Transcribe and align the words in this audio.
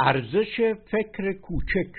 ارزش 0.00 0.60
فکر 0.90 1.32
کوچک. 1.32 1.92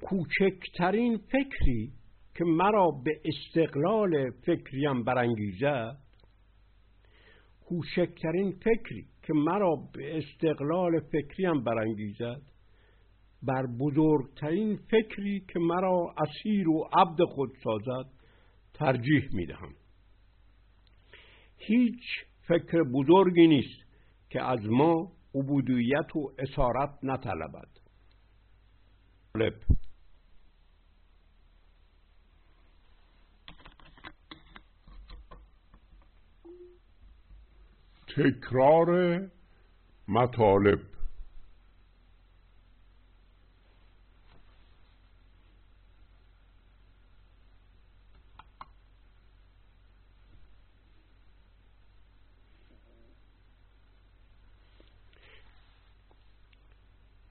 کوچکترین 0.00 1.16
فکری 1.16 1.92
که 2.34 2.44
مرا 2.44 2.90
به 3.04 3.20
استقلال 3.24 4.30
فکریم 4.30 5.04
برانگیزد 5.04 5.98
کوچکترین 7.64 8.52
فکری 8.52 9.06
که 9.22 9.34
مرا 9.34 9.76
به 9.92 10.18
استقلال 10.18 11.00
فکریم 11.00 11.64
برانگیزد 11.64 12.42
بر 13.42 13.66
بزرگترین 13.66 14.76
فکری 14.76 15.40
که 15.40 15.58
مرا 15.58 16.14
اسیر 16.18 16.68
و 16.68 16.88
عبد 16.92 17.22
خود 17.22 17.50
سازد 17.64 18.10
ترجیح 18.74 19.28
می 19.32 19.46
دهم 19.46 19.74
هیچ 21.58 22.02
فکر 22.48 22.82
بزرگی 22.82 23.46
نیست. 23.46 23.87
که 24.30 24.42
از 24.42 24.60
ما 24.64 25.12
عبودیت 25.34 26.16
و 26.16 26.32
اسارت 26.38 26.98
نطلبد. 27.02 27.68
تکرار 38.16 39.20
مطالب. 40.08 40.97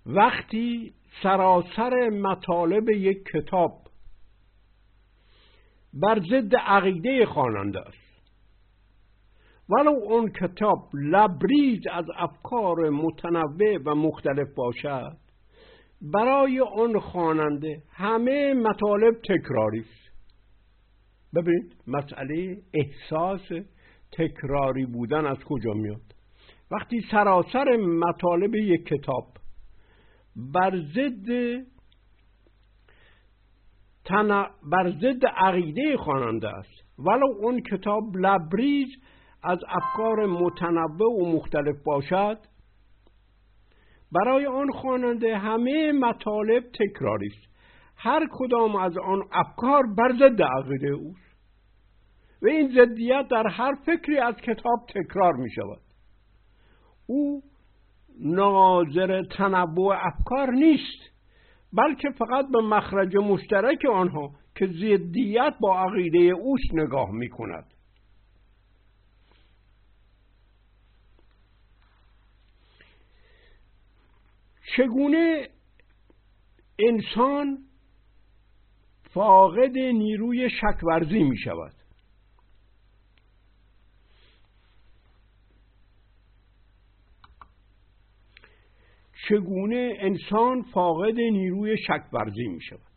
وقتی 0.08 0.94
سراسر 1.24 2.10
مطالب 2.10 2.90
یک 2.90 3.24
کتاب 3.34 3.72
بر 5.94 6.20
ضد 6.20 6.56
عقیده 6.56 7.26
خواننده 7.26 7.80
است 7.80 8.08
ولو 9.70 9.92
اون 9.92 10.30
کتاب 10.30 10.90
لبریز 10.94 11.82
از 11.92 12.06
افکار 12.18 12.90
متنوع 12.90 13.78
و 13.86 13.96
مختلف 13.96 14.48
باشد 14.56 15.18
برای 16.02 16.60
آن 16.60 17.00
خواننده 17.00 17.84
همه 17.92 18.54
مطالب 18.54 19.22
تکراری 19.22 19.80
است. 19.80 20.12
ببینید 21.36 21.76
مسئله 21.88 22.58
احساس 22.74 23.50
تکراری 24.12 24.86
بودن 24.86 25.26
از 25.26 25.38
کجا 25.38 25.74
میاد؟ 25.74 26.02
وقتی 26.72 27.02
سراسر 27.12 27.78
مطالب 27.78 28.56
یک 28.56 28.86
کتاب 28.86 29.28
بر 30.38 30.80
ضد 30.80 31.28
بر 34.72 34.90
ضد 34.90 35.26
عقیده 35.26 35.98
خواننده 35.98 36.50
است. 36.50 37.00
ولو 37.00 37.28
اون 37.40 37.62
کتاب 37.62 38.04
لبریز 38.18 38.88
از 39.44 39.60
افکار 39.68 40.26
متنوع 40.26 41.22
و 41.22 41.36
مختلف 41.36 41.76
باشد 41.86 42.38
برای 44.12 44.46
آن 44.46 44.72
خواننده 44.72 45.38
همه 45.38 45.92
مطالب 45.92 46.64
تکراری 46.72 47.28
است. 47.28 47.48
هر 47.98 48.28
کدام 48.32 48.76
از 48.76 48.98
آن 48.98 49.22
افکار 49.32 49.84
بر 49.98 50.14
ضد 50.20 50.42
عقیده 50.42 50.90
اوست 50.90 51.28
و 52.42 52.48
این 52.48 52.70
ضدیت 52.70 53.28
در 53.30 53.48
هر 53.48 53.76
فکری 53.86 54.18
از 54.18 54.36
کتاب 54.36 54.80
تکرار 54.96 55.34
می 55.34 55.52
شود 55.52 55.82
او 57.08 57.44
ناظر 58.20 59.24
تنوع 59.24 59.96
افکار 60.08 60.52
نیست 60.52 61.18
بلکه 61.74 62.10
فقط 62.10 62.46
به 62.52 62.62
مخرج 62.62 63.16
مشترک 63.18 63.86
آنها 63.86 64.32
که 64.56 64.68
ضدیت 64.68 65.54
با 65.62 65.80
عقیده 65.80 66.20
اوست 66.20 66.74
نگاه 66.74 67.12
می 67.12 67.30
کند 67.30 67.74
چگونه 74.78 75.50
انسان 76.80 77.58
فاقد 79.14 79.78
نیروی 79.78 80.50
شکورزی 80.50 81.24
می 81.24 81.38
شود 81.38 81.74
چگونه 89.30 89.94
انسان 90.00 90.62
فاقد 90.62 91.16
نیروی 91.16 91.78
شکورزی 91.78 92.48
می 92.48 92.62
شود. 92.62 92.92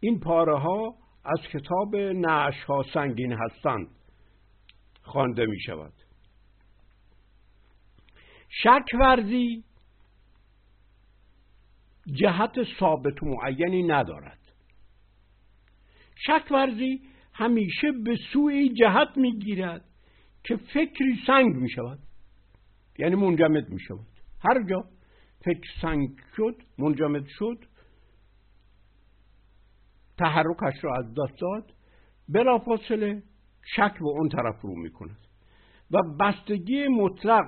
این 0.00 0.20
پاره 0.20 0.58
ها 0.58 0.94
از 1.24 1.40
کتاب 1.52 1.96
نعش 1.96 2.64
ها 2.64 2.84
سنگین 2.94 3.32
هستند 3.32 3.88
خوانده 5.02 5.46
می 5.46 5.60
شود. 5.60 5.92
شکورزی 8.48 9.64
جهت 12.12 12.52
ثابت 12.80 13.22
و 13.22 13.26
معینی 13.26 13.82
ندارد. 13.82 14.38
شک 16.26 16.50
ورزی 16.50 17.00
همیشه 17.32 17.92
به 18.04 18.16
سوی 18.32 18.68
جهت 18.68 19.16
می‌گیرد 19.16 19.84
که 20.44 20.56
فکری 20.56 21.22
سنگ 21.26 21.54
می 21.54 21.70
شود 21.70 21.98
یعنی 22.98 23.14
منجمد 23.14 23.68
می 23.68 23.80
شود. 23.80 24.11
هر 24.44 24.62
جا 24.62 24.84
فکر 25.44 25.70
سنگ 25.82 26.08
شد 26.36 26.56
منجمد 26.78 27.26
شد 27.26 27.64
تحرکش 30.18 30.84
را 30.84 30.96
از 30.96 31.04
دست 31.04 31.40
داد 31.40 31.72
بلافاصله 32.28 33.22
شک 33.76 33.98
به 33.98 34.08
اون 34.08 34.28
طرف 34.28 34.60
رو 34.60 34.76
می 34.76 34.90
کند 34.90 35.18
و 35.90 35.98
بستگی 36.20 36.88
مطلق 36.88 37.44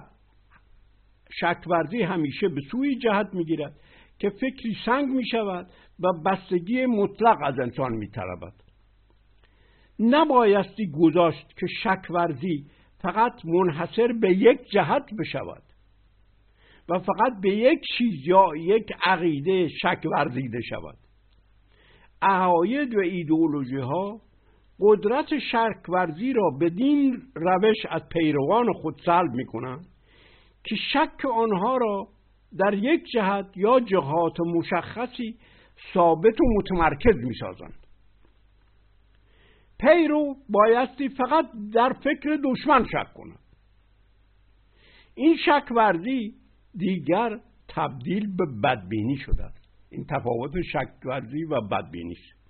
شکورزی 1.41 2.03
همیشه 2.03 2.49
به 2.49 2.61
سوی 2.71 2.99
جهت 2.99 3.35
می‌گیرد 3.35 3.81
که 4.19 4.31
فکری 4.31 4.77
سنگ 4.87 5.09
می 5.09 5.27
شود 5.27 5.71
و 6.01 6.13
بستگی 6.27 6.87
مطلق 6.87 7.39
از 7.43 7.59
انسان 7.59 7.93
می 7.93 8.09
طلبد. 8.09 8.53
نبایستی 9.99 10.91
گذاشت 10.91 11.55
که 11.61 11.67
شکورزی 11.83 12.67
فقط 12.99 13.45
منحصر 13.45 14.13
به 14.13 14.31
یک 14.31 14.71
جهت 14.71 15.07
بشود 15.19 15.63
و 16.89 16.99
فقط 16.99 17.41
به 17.43 17.51
یک 17.51 17.81
چیز 17.99 18.27
یا 18.27 18.47
یک 18.57 18.93
عقیده 19.05 19.69
شک 19.69 20.01
ورزیده 20.13 20.61
شود. 20.61 20.97
عقاید 22.23 22.95
و 22.95 22.99
ایدئولوژی 23.01 23.77
ها 23.77 24.21
قدرت 24.81 25.39
شک 25.39 25.89
ورزی 25.89 26.33
را 26.33 26.51
بدین 26.61 27.23
روش 27.35 27.77
از 27.91 28.09
پیروان 28.09 28.73
خود 28.73 29.01
سلب 29.07 29.33
می 29.33 29.47
کنند 29.47 29.87
که 30.65 30.77
شک 30.93 31.25
آنها 31.25 31.77
را 31.77 32.09
در 32.59 32.75
یک 32.75 33.05
جهت 33.15 33.47
یا 33.57 33.81
جهات 33.81 34.41
مشخصی 34.41 35.39
ثابت 35.95 36.41
و 36.41 36.45
متمرکز 36.57 37.17
می 37.17 37.35
سازند 37.41 37.87
پیرو 39.81 40.37
بایستی 40.49 41.09
فقط 41.09 41.47
در 41.73 41.93
فکر 41.93 42.39
دشمن 42.45 42.85
شک 42.85 43.15
کند. 43.15 43.39
این 45.15 45.37
شک 45.37 45.65
ورزی 45.71 46.35
دیگر 46.77 47.39
تبدیل 47.69 48.37
به 48.37 48.45
بدبینی 48.65 49.17
شده 49.17 49.45
است 49.45 49.65
این 49.91 50.05
تفاوت 50.05 50.63
شک 50.63 50.89
ورزی 51.05 51.45
و 51.45 51.61
بدبینی 51.61 52.13
است. 52.13 52.45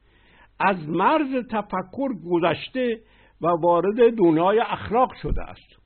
از 0.61 0.89
مرز 0.89 1.47
تفکر 1.51 2.09
گذشته 2.31 3.00
و 3.41 3.47
وارد 3.47 4.17
دنیای 4.19 4.61
اخلاق 4.61 5.15
شده 5.23 5.43
است. 5.43 5.76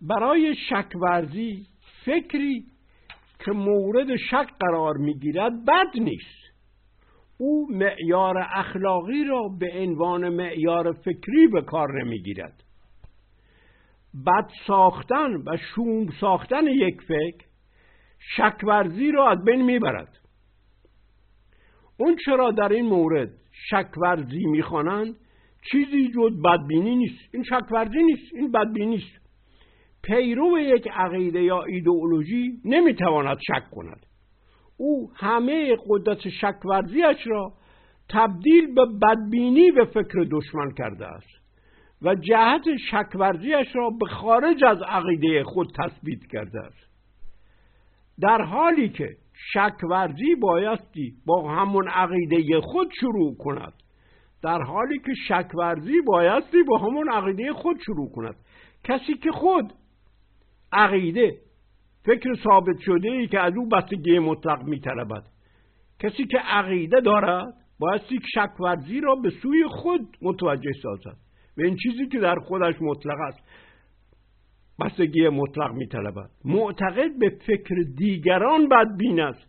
برای 0.00 0.54
شک 0.70 0.92
ورزی 1.00 1.66
فکری 2.04 2.64
که 3.44 3.52
مورد 3.52 4.16
شک 4.16 4.48
قرار 4.60 4.96
می‌گیرد 4.96 5.64
بد 5.64 6.00
نیست. 6.00 6.46
او 7.38 7.68
معیار 7.70 8.34
اخلاقی 8.38 9.24
را 9.24 9.48
به 9.60 9.72
عنوان 9.74 10.28
معیار 10.28 10.92
فکری 10.92 11.46
به 11.52 11.62
کار 11.62 12.04
نمی‌گیرد. 12.04 12.62
بد 14.26 14.50
ساختن 14.66 15.36
و 15.46 15.56
شوم 15.56 16.06
ساختن 16.20 16.66
یک 16.66 17.00
فکر 17.02 17.46
شکورزی 18.36 19.12
را 19.12 19.30
از 19.30 19.44
بین 19.44 19.62
می‌برد. 19.62 20.18
اون 21.98 22.16
چرا 22.24 22.50
در 22.50 22.68
این 22.68 22.86
مورد 22.86 23.30
شکورزی 23.70 24.44
می‌خوانند 24.44 25.16
چیزی 25.70 26.08
جز 26.08 26.42
بدبینی 26.44 26.96
نیست. 26.96 27.34
این 27.34 27.42
شکورزی 27.42 28.02
نیست 28.02 28.34
این 28.34 28.52
بدبینی 28.52 28.96
است. 28.96 29.26
پیرو 30.02 30.58
یک 30.58 30.88
عقیده 30.88 31.42
یا 31.42 31.62
ایدئولوژی 31.62 32.60
نمی‌تواند 32.64 33.38
شک 33.46 33.70
کند. 33.70 34.06
او 34.76 35.12
همه 35.14 35.76
قدرت 35.88 36.28
شکورزیش 36.28 37.26
را 37.26 37.52
تبدیل 38.10 38.74
به 38.74 38.86
بدبینی 39.02 39.70
به 39.70 39.84
فکر 39.84 40.26
دشمن 40.30 40.70
کرده 40.78 41.06
است. 41.06 41.45
و 42.02 42.14
جهت 42.14 42.62
شکورزیش 42.90 43.66
را 43.74 43.90
به 43.90 44.06
خارج 44.06 44.64
از 44.64 44.82
عقیده 44.82 45.44
خود 45.44 45.68
تثبیت 45.78 46.26
کرده 46.32 46.60
است 46.60 46.86
در 48.20 48.42
حالی 48.42 48.88
که 48.88 49.16
شکورزی 49.52 50.34
بایستی 50.34 51.14
با 51.26 51.50
همون 51.50 51.88
عقیده 51.88 52.60
خود 52.60 52.88
شروع 53.00 53.36
کند 53.38 53.72
در 54.42 54.62
حالی 54.62 54.98
که 54.98 55.14
شکورزی 55.28 56.00
بایستی 56.00 56.62
با 56.62 56.78
همون 56.78 57.08
عقیده 57.08 57.52
خود 57.52 57.80
شروع 57.86 58.10
کند. 58.12 58.36
کسی 58.84 59.14
که 59.14 59.30
خود 59.30 59.72
عقیده 60.72 61.38
فکر 62.04 62.34
ثابت 62.44 62.78
شده 62.78 63.10
ای 63.10 63.26
که 63.26 63.40
از 63.40 63.52
او 63.56 63.68
بستگی 63.68 64.18
مطلق 64.18 64.62
میطلبد. 64.62 65.24
کسی 65.98 66.26
که 66.26 66.38
عقیده 66.38 67.00
دارد 67.00 67.54
بایستی 67.78 68.18
شکورزی 68.34 69.00
را 69.00 69.14
به 69.14 69.30
سوی 69.30 69.64
خود 69.68 70.16
متوجه 70.22 70.72
سازد. 70.82 71.16
و 71.58 71.62
این 71.62 71.76
چیزی 71.76 72.06
که 72.08 72.18
در 72.18 72.34
خودش 72.34 72.74
مطلق 72.80 73.20
است. 73.20 73.38
بستگی 74.80 75.28
مطلق 75.28 75.72
میطلبد. 75.72 76.30
معتقد 76.44 77.18
به 77.18 77.30
فکر 77.46 77.74
دیگران 77.96 78.68
بدبین 78.68 79.20
است 79.20 79.46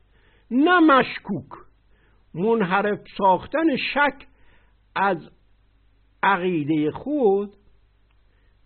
نه 0.51 0.79
مشکوک. 0.79 1.49
منحرف 2.33 2.99
ساختن 3.17 3.77
شک 3.77 4.27
از 4.95 5.29
عقیده 6.23 6.91
خود 6.91 7.53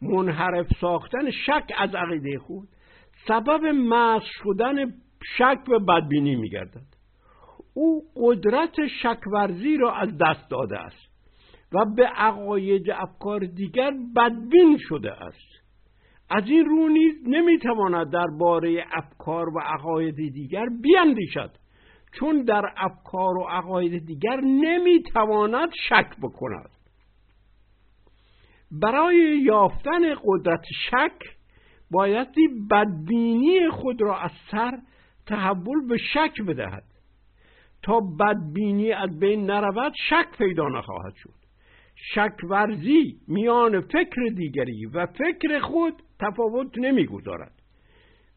منحرف 0.02 0.68
ساختن 0.82 1.32
شک 1.32 1.72
از 1.78 1.96
عقیده 1.96 2.40
خود 2.40 2.68
سبب 3.28 3.66
محض 3.66 4.24
شدن 4.44 4.94
شک 5.38 5.60
و 5.70 5.80
بدبینی 5.80 6.36
میگردد. 6.36 6.86
او 7.74 8.04
قدرت 8.16 8.88
شکورزی 9.02 9.78
را 9.78 9.94
از 9.94 10.18
دست 10.18 10.50
داده 10.50 10.80
است. 10.80 11.11
و 11.74 11.86
به 11.96 12.06
عقاید 12.06 12.92
افکار 12.92 13.40
دیگر 13.40 13.92
بدبین 14.16 14.78
شده 14.90 15.12
است. 15.12 15.52
از 16.30 16.44
این 16.50 16.66
رو 16.66 16.90
نیز 16.90 17.14
نمی‌تواند 17.28 18.12
درباره 18.12 18.86
افکار 18.92 19.50
و 19.50 19.60
عقاید 19.60 20.16
دیگر 20.16 20.66
بیاندیشد 20.82 21.52
چون 22.20 22.44
در 22.44 22.74
افکار 22.78 23.38
و 23.38 23.44
عقاید 23.50 24.06
دیگر 24.06 24.36
نمی‌تواند 24.42 25.70
شک 25.90 26.10
بکند. 26.22 26.70
برای 28.72 29.42
یافتن 29.44 30.16
قدرت 30.26 30.64
شک 30.90 31.18
بایستی 31.92 32.48
بدبینی 32.72 33.70
خود 33.70 34.02
را 34.02 34.18
از 34.18 34.32
سر 34.52 34.72
تحول 35.26 35.88
به 35.88 35.98
شک 35.98 36.42
بدهد. 36.48 36.84
تا 37.84 38.00
بدبینی 38.00 38.92
از 38.92 39.20
بین 39.20 39.46
نرود 39.46 39.94
شک 40.10 40.38
پیدا 40.38 40.68
نخواهد 40.68 41.14
شد. 41.16 41.41
شک 42.02 42.44
ورزی 42.44 43.20
میان 43.28 43.82
فکر 43.82 44.22
دیگری 44.36 44.86
و 44.86 45.06
فکر 45.06 45.60
خود 45.60 45.94
تفاوت 46.20 46.78
نمی‌گذارد. 46.78 47.62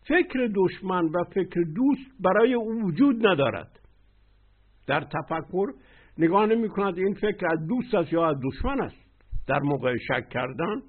فکر 0.09 0.51
دشمن 0.55 1.05
و 1.05 1.25
فکر 1.25 1.61
دوست 1.75 2.11
برای 2.21 2.55
او 2.55 2.83
وجود 2.83 3.27
ندارد. 3.27 3.81
در 4.87 5.01
تفکر 5.01 5.73
نگاه 6.19 6.47
نمی 6.47 6.69
کند 6.69 6.99
این 6.99 7.15
فکر 7.15 7.47
از 7.47 7.67
دوست 7.67 7.95
است 7.95 8.13
یا 8.13 8.27
از 8.27 8.37
دشمن 8.45 8.81
است. 8.81 9.05
در 9.47 9.61
موقع 9.61 9.97
شک 9.97 10.29
کردن 10.29 10.83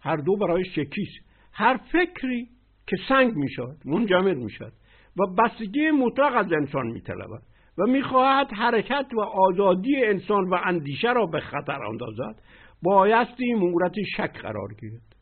هر 0.00 0.16
دو 0.16 0.36
برای 0.36 0.64
شکیست 0.64 1.32
هر 1.52 1.76
فکری 1.76 2.48
که 2.86 2.96
سنگ 3.08 3.34
می 3.34 3.50
شود 3.50 3.76
منجمد 3.84 4.36
می 4.36 4.50
شود 4.50 4.72
و 5.16 5.26
بستگی 5.26 5.90
مطلق 5.90 6.36
از 6.36 6.52
انسان 6.52 6.86
می 6.86 7.00
طلبد 7.00 7.42
و 7.78 7.86
می‌خواهد 7.86 8.52
حرکت 8.52 9.06
و 9.12 9.20
آزادی 9.20 10.04
انسان 10.04 10.48
و 10.48 10.56
اندیشه 10.64 11.12
را 11.12 11.26
به 11.26 11.40
خطر 11.40 11.82
اندازد 11.82 12.42
بایستی 12.82 13.54
مورد 13.54 13.94
شک 14.16 14.38
قرار 14.42 14.74
گیرد. 14.80 15.16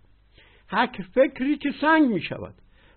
حک 0.70 1.02
فکری 1.14 1.56
که 1.56 1.70
سنگ 1.80 2.12
می 2.12 2.20
شود 2.20 2.54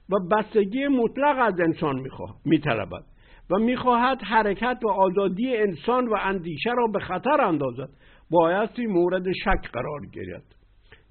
و 0.10 0.16
بستگی 0.32 0.88
مطلق 0.88 1.38
از 1.40 1.60
انسان 1.60 2.08
می 2.46 2.60
طلبد 2.60 3.04
و 3.50 3.60
می‌خواهد 3.60 4.22
حرکت 4.22 4.80
و 4.84 4.90
آزادی 4.90 5.58
انسان 5.58 6.08
و 6.08 6.16
اندیشه 6.22 6.72
را 6.78 6.88
به 6.88 7.00
خطر 7.00 7.42
اندازد 7.42 7.90
بایستی 8.30 8.86
مورد 8.86 9.32
شک 9.32 9.72
قرار 9.74 10.06
گیرد. 10.14 10.56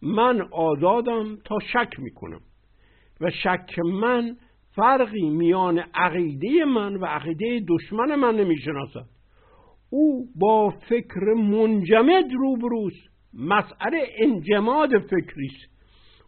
من 0.02 0.48
آزادم 0.50 1.36
تا 1.44 1.58
شک 1.72 1.90
می‌کنم 1.98 2.40
و 3.20 3.30
شک 3.30 3.78
من 3.78 4.36
فرقی 4.76 5.30
میان 5.30 5.78
عقیده 5.94 6.64
من 6.64 6.96
و 6.96 7.04
عقیده 7.04 7.64
دشمن 7.68 8.14
من 8.14 8.36
نمی‌شناسد. 8.36 9.06
او 9.90 10.26
با 10.36 10.70
فکر 10.70 11.34
منجمد 11.34 12.32
روبروست. 12.32 13.12
مسئله 13.34 14.06
انجماد 14.18 14.98
فکری 14.98 15.46
است 15.46 15.72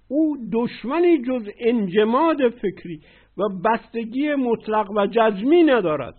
او 0.08 0.36
دشمنی 0.52 1.22
جز 1.22 1.48
انجماد 1.60 2.48
فکری 2.48 3.00
و 3.38 3.42
بستگی 3.64 4.34
مطلق 4.34 4.90
و 4.90 5.06
جزمی 5.06 5.62
ندارد. 5.62 6.14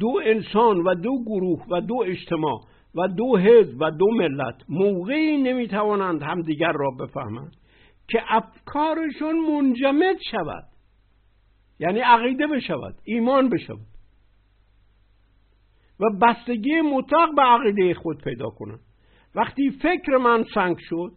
دو 0.00 0.20
انسان 0.24 0.80
و 0.80 0.94
دو 0.94 1.24
گروه 1.24 1.64
و 1.70 1.80
دو 1.80 2.04
اجتماع 2.06 2.60
و 2.94 3.08
دو 3.08 3.36
حزب 3.36 3.76
و 3.80 3.90
دو 3.90 4.06
ملت 4.10 4.54
موقعی 4.68 5.36
نمی‌توانند 5.36 6.22
همدیگر 6.22 6.72
را 6.72 6.90
بفهمند. 6.90 7.56
که 8.08 8.22
افکارشون 8.28 9.36
منجمد 9.40 10.16
شود. 10.30 10.64
یعنی 11.78 12.00
عقیده 12.00 12.46
بشود 12.46 12.94
ایمان 13.04 13.48
بشود. 13.48 13.86
و 16.00 16.10
بستگی 16.22 16.80
مطلق 16.80 17.34
به 17.36 17.42
عقیده 17.42 17.94
خود 17.94 18.22
پیدا 18.22 18.50
کنند 18.50 18.80
وقتی 19.34 19.70
فکر 19.70 20.16
من 20.16 20.44
سنگ 20.54 20.76
شد 20.80 21.12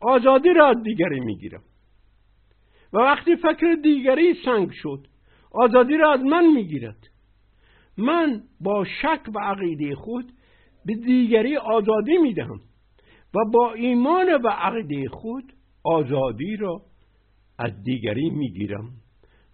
آزادی 0.00 0.48
را 0.48 0.74
دیگری 0.74 1.20
می‌گیرم. 1.20 1.62
و 2.92 2.98
وقتی 2.98 3.36
فکر 3.36 3.76
دیگری 3.82 4.34
سنگ 4.44 4.70
شد 4.72 5.06
آزادی 5.52 5.96
را 5.96 6.12
از 6.12 6.20
من 6.20 6.46
می‌گیرد. 6.46 7.06
من 7.98 8.42
با 8.60 8.84
شک 8.84 9.20
و 9.34 9.38
عقیده 9.38 9.94
خود 9.94 10.32
به 10.86 10.94
دیگری 10.94 11.56
آزادی 11.56 12.18
می‌دهم 12.18 12.60
و 13.34 13.38
با 13.52 13.72
ایمان 13.72 14.42
و 14.42 14.48
عقیده 14.48 15.08
خود 15.08 15.52
آزادی 15.82 16.56
را 16.56 16.82
از 17.58 17.82
دیگری 17.82 18.30
می‌گیرم. 18.30 18.90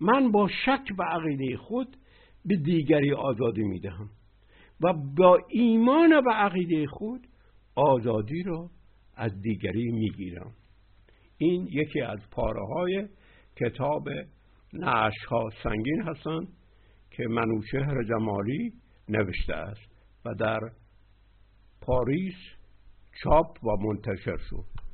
من 0.01 0.33
با 0.33 0.49
شک 0.49 0.85
و 0.99 1.03
عقیده 1.03 1.57
خود 1.57 1.97
به 2.45 2.57
دیگری 2.57 3.13
آزادی 3.13 3.63
می‌دهم 3.63 4.11
و 4.81 4.93
با 5.17 5.39
ایمان 5.49 6.13
و 6.13 6.31
عقیده 6.31 6.87
خود 6.87 7.27
آزادی 7.75 8.43
را 8.43 8.71
از 9.15 9.41
دیگری 9.41 9.91
می‌گیرم. 9.93 10.53
این 11.39 11.69
یکی 11.73 12.01
از 12.01 12.19
پاره 12.31 12.67
های 12.67 13.09
کتاب 13.57 14.09
نعش 14.73 15.25
ها 15.29 15.51
سنگین 15.63 16.03
هستند 16.03 16.49
که 17.11 17.27
منوشهر 17.29 18.05
جمالی 18.05 18.73
نوشته 19.09 19.55
است 19.55 19.93
و 20.25 20.35
در 20.35 20.61
پاریس 21.81 22.35
چاپ 23.23 23.65
و 23.65 23.69
منتشر 23.81 24.37
شد. 24.51 24.86